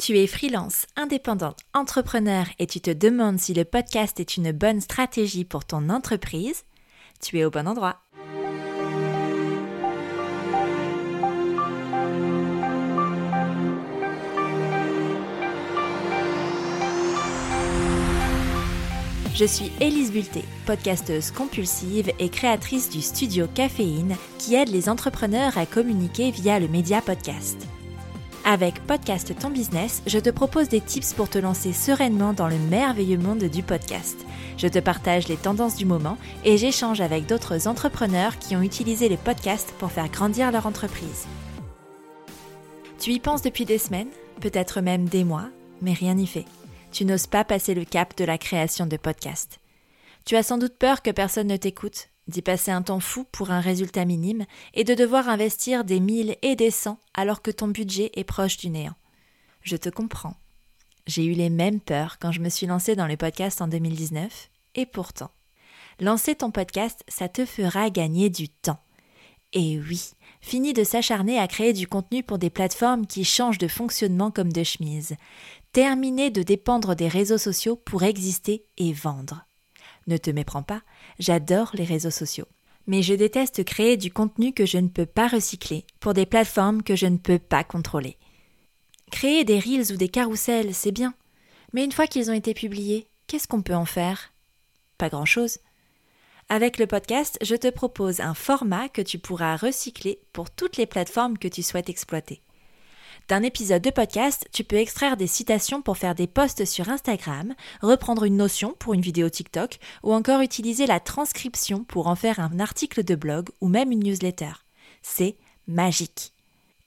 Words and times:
Tu 0.00 0.16
es 0.16 0.28
freelance, 0.28 0.86
indépendante, 0.94 1.58
entrepreneur 1.74 2.46
et 2.60 2.68
tu 2.68 2.80
te 2.80 2.90
demandes 2.92 3.40
si 3.40 3.52
le 3.52 3.64
podcast 3.64 4.20
est 4.20 4.36
une 4.36 4.52
bonne 4.52 4.80
stratégie 4.80 5.44
pour 5.44 5.64
ton 5.64 5.88
entreprise 5.90 6.62
Tu 7.20 7.40
es 7.40 7.44
au 7.44 7.50
bon 7.50 7.66
endroit. 7.66 7.96
Je 19.34 19.44
suis 19.44 19.72
Élise 19.80 20.12
Bulté, 20.12 20.44
podcasteuse 20.64 21.32
compulsive 21.32 22.12
et 22.20 22.28
créatrice 22.28 22.88
du 22.88 23.00
studio 23.02 23.48
Caféine 23.52 24.16
qui 24.38 24.54
aide 24.54 24.68
les 24.68 24.88
entrepreneurs 24.88 25.58
à 25.58 25.66
communiquer 25.66 26.30
via 26.30 26.60
le 26.60 26.68
média 26.68 27.02
podcast. 27.02 27.66
Avec 28.50 28.80
Podcast 28.86 29.38
Ton 29.38 29.50
Business, 29.50 30.02
je 30.06 30.18
te 30.18 30.30
propose 30.30 30.70
des 30.70 30.80
tips 30.80 31.12
pour 31.12 31.28
te 31.28 31.36
lancer 31.36 31.74
sereinement 31.74 32.32
dans 32.32 32.48
le 32.48 32.56
merveilleux 32.56 33.18
monde 33.18 33.44
du 33.44 33.62
podcast. 33.62 34.16
Je 34.56 34.66
te 34.68 34.78
partage 34.78 35.28
les 35.28 35.36
tendances 35.36 35.76
du 35.76 35.84
moment 35.84 36.16
et 36.46 36.56
j'échange 36.56 37.02
avec 37.02 37.26
d'autres 37.26 37.68
entrepreneurs 37.68 38.38
qui 38.38 38.56
ont 38.56 38.62
utilisé 38.62 39.10
les 39.10 39.18
podcasts 39.18 39.72
pour 39.72 39.92
faire 39.92 40.08
grandir 40.08 40.50
leur 40.50 40.64
entreprise. 40.64 41.26
Tu 42.98 43.10
y 43.10 43.20
penses 43.20 43.42
depuis 43.42 43.66
des 43.66 43.76
semaines, 43.76 44.08
peut-être 44.40 44.80
même 44.80 45.10
des 45.10 45.24
mois, 45.24 45.50
mais 45.82 45.92
rien 45.92 46.14
n'y 46.14 46.26
fait. 46.26 46.46
Tu 46.90 47.04
n'oses 47.04 47.26
pas 47.26 47.44
passer 47.44 47.74
le 47.74 47.84
cap 47.84 48.16
de 48.16 48.24
la 48.24 48.38
création 48.38 48.86
de 48.86 48.96
podcasts. 48.96 49.60
Tu 50.24 50.36
as 50.36 50.42
sans 50.42 50.56
doute 50.56 50.78
peur 50.78 51.02
que 51.02 51.10
personne 51.10 51.48
ne 51.48 51.58
t'écoute, 51.58 52.08
d'y 52.28 52.42
passer 52.42 52.70
un 52.70 52.82
temps 52.82 53.00
fou 53.00 53.24
pour 53.32 53.50
un 53.50 53.60
résultat 53.60 54.04
minime 54.04 54.44
et 54.74 54.84
de 54.84 54.94
devoir 54.94 55.28
investir 55.28 55.84
des 55.84 56.00
mille 56.00 56.36
et 56.42 56.56
des 56.56 56.70
cents 56.70 56.98
alors 57.14 57.42
que 57.42 57.50
ton 57.50 57.68
budget 57.68 58.10
est 58.14 58.24
proche 58.24 58.58
du 58.58 58.70
néant. 58.70 58.94
Je 59.62 59.76
te 59.76 59.88
comprends. 59.88 60.36
J'ai 61.06 61.24
eu 61.24 61.32
les 61.32 61.50
mêmes 61.50 61.80
peurs 61.80 62.18
quand 62.18 62.32
je 62.32 62.40
me 62.40 62.50
suis 62.50 62.66
lancée 62.66 62.94
dans 62.94 63.06
le 63.06 63.16
podcast 63.16 63.62
en 63.62 63.68
2019 63.68 64.50
et 64.74 64.86
pourtant, 64.86 65.30
lancer 66.00 66.34
ton 66.34 66.50
podcast, 66.50 67.02
ça 67.08 67.28
te 67.28 67.46
fera 67.46 67.90
gagner 67.90 68.28
du 68.28 68.48
temps. 68.48 68.78
Et 69.54 69.80
oui, 69.80 70.10
fini 70.42 70.74
de 70.74 70.84
s'acharner 70.84 71.38
à 71.38 71.48
créer 71.48 71.72
du 71.72 71.86
contenu 71.86 72.22
pour 72.22 72.38
des 72.38 72.50
plateformes 72.50 73.06
qui 73.06 73.24
changent 73.24 73.58
de 73.58 73.68
fonctionnement 73.68 74.30
comme 74.30 74.52
de 74.52 74.62
chemise. 74.62 75.16
Terminer 75.72 76.30
de 76.30 76.42
dépendre 76.42 76.94
des 76.94 77.08
réseaux 77.08 77.38
sociaux 77.38 77.76
pour 77.76 78.02
exister 78.02 78.66
et 78.76 78.92
vendre. 78.92 79.47
Ne 80.08 80.16
te 80.16 80.30
méprends 80.30 80.62
pas, 80.62 80.80
j'adore 81.18 81.70
les 81.74 81.84
réseaux 81.84 82.10
sociaux. 82.10 82.46
Mais 82.86 83.02
je 83.02 83.12
déteste 83.12 83.62
créer 83.64 83.98
du 83.98 84.10
contenu 84.10 84.54
que 84.54 84.64
je 84.64 84.78
ne 84.78 84.88
peux 84.88 85.04
pas 85.04 85.28
recycler 85.28 85.84
pour 86.00 86.14
des 86.14 86.24
plateformes 86.24 86.82
que 86.82 86.96
je 86.96 87.04
ne 87.04 87.18
peux 87.18 87.38
pas 87.38 87.62
contrôler. 87.62 88.16
Créer 89.10 89.44
des 89.44 89.60
reels 89.60 89.92
ou 89.92 89.96
des 89.96 90.08
carousels, 90.08 90.74
c'est 90.74 90.92
bien. 90.92 91.12
Mais 91.74 91.84
une 91.84 91.92
fois 91.92 92.06
qu'ils 92.06 92.30
ont 92.30 92.34
été 92.34 92.54
publiés, 92.54 93.06
qu'est-ce 93.26 93.46
qu'on 93.46 93.60
peut 93.60 93.74
en 93.74 93.84
faire? 93.84 94.32
Pas 94.96 95.10
grand-chose. 95.10 95.58
Avec 96.48 96.78
le 96.78 96.86
podcast, 96.86 97.38
je 97.42 97.54
te 97.54 97.68
propose 97.68 98.20
un 98.20 98.32
format 98.32 98.88
que 98.88 99.02
tu 99.02 99.18
pourras 99.18 99.56
recycler 99.56 100.22
pour 100.32 100.50
toutes 100.50 100.78
les 100.78 100.86
plateformes 100.86 101.36
que 101.36 101.48
tu 101.48 101.62
souhaites 101.62 101.90
exploiter. 101.90 102.40
D'un 103.28 103.42
épisode 103.42 103.82
de 103.82 103.90
podcast, 103.90 104.48
tu 104.52 104.64
peux 104.64 104.76
extraire 104.76 105.18
des 105.18 105.26
citations 105.26 105.82
pour 105.82 105.98
faire 105.98 106.14
des 106.14 106.26
posts 106.26 106.64
sur 106.64 106.88
Instagram, 106.88 107.54
reprendre 107.82 108.24
une 108.24 108.38
notion 108.38 108.74
pour 108.78 108.94
une 108.94 109.02
vidéo 109.02 109.28
TikTok 109.28 109.78
ou 110.02 110.14
encore 110.14 110.40
utiliser 110.40 110.86
la 110.86 110.98
transcription 110.98 111.84
pour 111.84 112.06
en 112.06 112.16
faire 112.16 112.40
un 112.40 112.58
article 112.58 113.04
de 113.04 113.14
blog 113.14 113.50
ou 113.60 113.68
même 113.68 113.92
une 113.92 114.02
newsletter. 114.02 114.52
C'est 115.02 115.36
magique. 115.66 116.32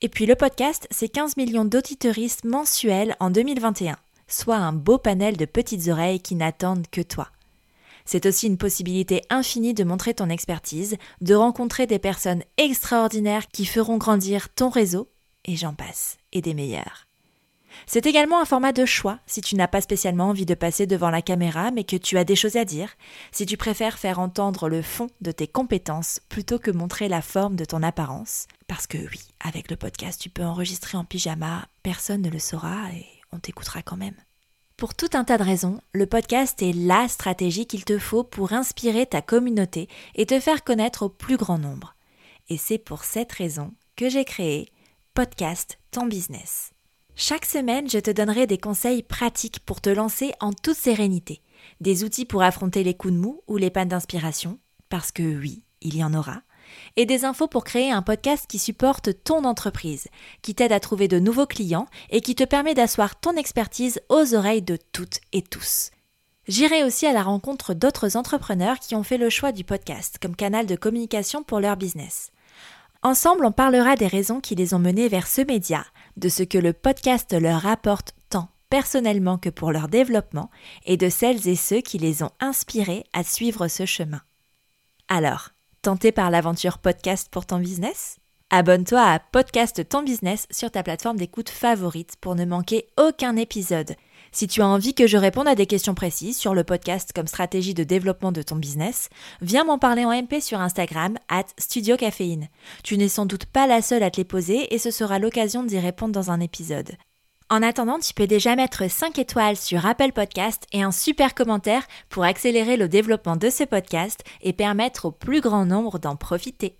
Et 0.00 0.08
puis 0.08 0.24
le 0.24 0.34
podcast, 0.34 0.88
c'est 0.90 1.10
15 1.10 1.36
millions 1.36 1.66
d'auditeuristes 1.66 2.44
mensuels 2.44 3.16
en 3.20 3.28
2021, 3.28 3.98
soit 4.26 4.56
un 4.56 4.72
beau 4.72 4.96
panel 4.96 5.36
de 5.36 5.44
petites 5.44 5.88
oreilles 5.88 6.20
qui 6.20 6.36
n'attendent 6.36 6.88
que 6.90 7.02
toi. 7.02 7.28
C'est 8.06 8.24
aussi 8.24 8.46
une 8.46 8.56
possibilité 8.56 9.20
infinie 9.28 9.74
de 9.74 9.84
montrer 9.84 10.14
ton 10.14 10.30
expertise, 10.30 10.96
de 11.20 11.34
rencontrer 11.34 11.86
des 11.86 11.98
personnes 11.98 12.44
extraordinaires 12.56 13.48
qui 13.48 13.66
feront 13.66 13.98
grandir 13.98 14.48
ton 14.54 14.70
réseau 14.70 15.10
et 15.44 15.56
j'en 15.56 15.74
passe, 15.74 16.18
et 16.32 16.40
des 16.40 16.54
meilleurs. 16.54 17.06
C'est 17.86 18.06
également 18.06 18.40
un 18.40 18.44
format 18.44 18.72
de 18.72 18.84
choix 18.84 19.18
si 19.26 19.40
tu 19.40 19.56
n'as 19.56 19.68
pas 19.68 19.80
spécialement 19.80 20.28
envie 20.28 20.46
de 20.46 20.54
passer 20.54 20.86
devant 20.86 21.10
la 21.10 21.22
caméra 21.22 21.70
mais 21.70 21.84
que 21.84 21.96
tu 21.96 22.18
as 22.18 22.24
des 22.24 22.36
choses 22.36 22.56
à 22.56 22.64
dire, 22.64 22.90
si 23.32 23.46
tu 23.46 23.56
préfères 23.56 23.98
faire 23.98 24.18
entendre 24.18 24.68
le 24.68 24.82
fond 24.82 25.08
de 25.20 25.32
tes 25.32 25.46
compétences 25.46 26.20
plutôt 26.28 26.58
que 26.58 26.70
montrer 26.70 27.08
la 27.08 27.22
forme 27.22 27.56
de 27.56 27.64
ton 27.64 27.82
apparence. 27.82 28.46
Parce 28.66 28.86
que 28.86 28.98
oui, 28.98 29.20
avec 29.40 29.70
le 29.70 29.76
podcast, 29.76 30.20
tu 30.20 30.30
peux 30.30 30.44
enregistrer 30.44 30.98
en 30.98 31.04
pyjama, 31.04 31.66
personne 31.82 32.22
ne 32.22 32.30
le 32.30 32.38
saura 32.38 32.90
et 32.92 33.06
on 33.32 33.38
t'écoutera 33.38 33.82
quand 33.82 33.96
même. 33.96 34.16
Pour 34.76 34.94
tout 34.94 35.10
un 35.12 35.24
tas 35.24 35.36
de 35.36 35.42
raisons, 35.42 35.80
le 35.92 36.06
podcast 36.06 36.62
est 36.62 36.72
la 36.72 37.06
stratégie 37.08 37.66
qu'il 37.66 37.84
te 37.84 37.98
faut 37.98 38.24
pour 38.24 38.54
inspirer 38.54 39.04
ta 39.04 39.20
communauté 39.20 39.88
et 40.14 40.24
te 40.24 40.40
faire 40.40 40.64
connaître 40.64 41.02
au 41.02 41.08
plus 41.10 41.36
grand 41.36 41.58
nombre. 41.58 41.94
Et 42.48 42.56
c'est 42.56 42.78
pour 42.78 43.04
cette 43.04 43.32
raison 43.32 43.72
que 43.94 44.08
j'ai 44.08 44.24
créé 44.24 44.70
podcast 45.14 45.78
Ton 45.90 46.06
Business. 46.06 46.70
Chaque 47.16 47.44
semaine, 47.44 47.90
je 47.90 47.98
te 47.98 48.12
donnerai 48.12 48.46
des 48.46 48.58
conseils 48.58 49.02
pratiques 49.02 49.58
pour 49.66 49.80
te 49.80 49.90
lancer 49.90 50.32
en 50.38 50.52
toute 50.52 50.76
sérénité, 50.76 51.42
des 51.80 52.04
outils 52.04 52.24
pour 52.24 52.42
affronter 52.42 52.84
les 52.84 52.94
coups 52.94 53.14
de 53.14 53.18
mou 53.18 53.42
ou 53.48 53.56
les 53.56 53.70
pannes 53.70 53.88
d'inspiration, 53.88 54.58
parce 54.88 55.10
que 55.10 55.22
oui, 55.22 55.64
il 55.82 55.96
y 55.96 56.04
en 56.04 56.14
aura, 56.14 56.42
et 56.96 57.06
des 57.06 57.24
infos 57.24 57.48
pour 57.48 57.64
créer 57.64 57.90
un 57.90 58.02
podcast 58.02 58.46
qui 58.48 58.60
supporte 58.60 59.24
ton 59.24 59.44
entreprise, 59.44 60.06
qui 60.42 60.54
t'aide 60.54 60.72
à 60.72 60.80
trouver 60.80 61.08
de 61.08 61.18
nouveaux 61.18 61.46
clients 61.46 61.88
et 62.10 62.20
qui 62.20 62.36
te 62.36 62.44
permet 62.44 62.74
d'asseoir 62.74 63.18
ton 63.18 63.36
expertise 63.36 64.00
aux 64.10 64.34
oreilles 64.34 64.62
de 64.62 64.78
toutes 64.92 65.18
et 65.32 65.42
tous. 65.42 65.90
J'irai 66.46 66.84
aussi 66.84 67.06
à 67.06 67.12
la 67.12 67.24
rencontre 67.24 67.74
d'autres 67.74 68.16
entrepreneurs 68.16 68.78
qui 68.78 68.94
ont 68.94 69.02
fait 69.02 69.18
le 69.18 69.28
choix 69.28 69.50
du 69.50 69.64
podcast 69.64 70.18
comme 70.22 70.36
canal 70.36 70.66
de 70.66 70.76
communication 70.76 71.42
pour 71.42 71.58
leur 71.58 71.76
business. 71.76 72.30
Ensemble, 73.02 73.46
on 73.46 73.52
parlera 73.52 73.96
des 73.96 74.06
raisons 74.06 74.40
qui 74.40 74.54
les 74.54 74.74
ont 74.74 74.78
menés 74.78 75.08
vers 75.08 75.26
ce 75.26 75.40
média, 75.40 75.86
de 76.18 76.28
ce 76.28 76.42
que 76.42 76.58
le 76.58 76.74
podcast 76.74 77.32
leur 77.32 77.66
apporte 77.66 78.12
tant 78.28 78.50
personnellement 78.68 79.38
que 79.38 79.48
pour 79.48 79.72
leur 79.72 79.88
développement, 79.88 80.50
et 80.84 80.98
de 80.98 81.08
celles 81.08 81.48
et 81.48 81.56
ceux 81.56 81.80
qui 81.80 81.96
les 81.96 82.22
ont 82.22 82.30
inspirés 82.40 83.04
à 83.14 83.24
suivre 83.24 83.68
ce 83.68 83.86
chemin. 83.86 84.20
Alors, 85.08 85.48
tenté 85.80 86.12
par 86.12 86.30
l'aventure 86.30 86.76
podcast 86.76 87.28
pour 87.30 87.46
ton 87.46 87.58
business? 87.58 88.18
Abonne-toi 88.50 89.00
à 89.00 89.18
Podcast 89.18 89.88
Ton 89.88 90.02
Business 90.02 90.46
sur 90.50 90.70
ta 90.70 90.82
plateforme 90.82 91.16
d'écoute 91.16 91.48
favorite 91.48 92.16
pour 92.20 92.34
ne 92.34 92.44
manquer 92.44 92.86
aucun 92.98 93.36
épisode. 93.36 93.96
Si 94.32 94.46
tu 94.46 94.62
as 94.62 94.66
envie 94.66 94.94
que 94.94 95.06
je 95.06 95.16
réponde 95.16 95.48
à 95.48 95.54
des 95.54 95.66
questions 95.66 95.94
précises 95.94 96.38
sur 96.38 96.54
le 96.54 96.62
podcast 96.62 97.12
comme 97.14 97.26
stratégie 97.26 97.74
de 97.74 97.84
développement 97.84 98.30
de 98.30 98.42
ton 98.42 98.56
business, 98.56 99.08
viens 99.42 99.64
m'en 99.64 99.78
parler 99.78 100.04
en 100.04 100.12
MP 100.12 100.40
sur 100.40 100.60
Instagram 100.60 101.18
at 101.28 101.46
Studio 101.58 101.96
Caféine. 101.96 102.48
Tu 102.84 102.96
n'es 102.96 103.08
sans 103.08 103.26
doute 103.26 103.46
pas 103.46 103.66
la 103.66 103.82
seule 103.82 104.02
à 104.02 104.10
te 104.10 104.18
les 104.18 104.24
poser 104.24 104.72
et 104.72 104.78
ce 104.78 104.90
sera 104.90 105.18
l'occasion 105.18 105.64
d'y 105.64 105.78
répondre 105.78 106.12
dans 106.12 106.30
un 106.30 106.40
épisode. 106.40 106.92
En 107.52 107.64
attendant, 107.64 107.98
tu 107.98 108.14
peux 108.14 108.28
déjà 108.28 108.54
mettre 108.54 108.88
5 108.88 109.18
étoiles 109.18 109.56
sur 109.56 109.84
Apple 109.84 110.12
Podcast 110.12 110.68
et 110.72 110.84
un 110.84 110.92
super 110.92 111.34
commentaire 111.34 111.82
pour 112.08 112.22
accélérer 112.22 112.76
le 112.76 112.88
développement 112.88 113.34
de 113.34 113.50
ce 113.50 113.64
podcast 113.64 114.22
et 114.42 114.52
permettre 114.52 115.06
au 115.06 115.10
plus 115.10 115.40
grand 115.40 115.66
nombre 115.66 115.98
d'en 115.98 116.14
profiter. 116.14 116.76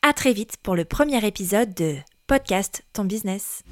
À 0.00 0.14
très 0.14 0.32
vite 0.32 0.56
pour 0.62 0.74
le 0.74 0.86
premier 0.86 1.22
épisode 1.26 1.74
de 1.74 1.96
Podcast 2.26 2.82
Ton 2.94 3.04
Business. 3.04 3.62